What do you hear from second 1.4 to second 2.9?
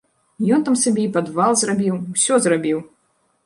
зрабіў, усё зрабіў!